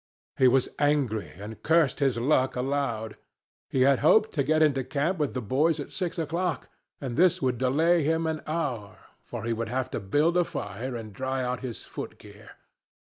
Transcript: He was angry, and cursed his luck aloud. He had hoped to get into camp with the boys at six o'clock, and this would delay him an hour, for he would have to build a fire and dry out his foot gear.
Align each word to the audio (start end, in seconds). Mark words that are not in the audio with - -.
He 0.37 0.47
was 0.47 0.67
angry, 0.79 1.31
and 1.37 1.61
cursed 1.61 1.99
his 1.99 2.17
luck 2.17 2.55
aloud. 2.55 3.17
He 3.69 3.81
had 3.83 3.99
hoped 3.99 4.31
to 4.31 4.41
get 4.41 4.63
into 4.63 4.83
camp 4.83 5.19
with 5.19 5.35
the 5.35 5.43
boys 5.43 5.79
at 5.79 5.91
six 5.91 6.17
o'clock, 6.17 6.69
and 6.99 7.15
this 7.15 7.39
would 7.39 7.59
delay 7.59 8.01
him 8.01 8.25
an 8.25 8.41
hour, 8.47 8.97
for 9.23 9.45
he 9.45 9.53
would 9.53 9.69
have 9.69 9.91
to 9.91 9.99
build 9.99 10.37
a 10.37 10.43
fire 10.43 10.95
and 10.95 11.13
dry 11.13 11.43
out 11.43 11.59
his 11.59 11.85
foot 11.85 12.17
gear. 12.17 12.53